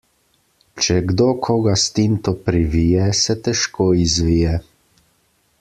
[0.85, 4.59] Če kdo koga s tinto privije, se težko izvije.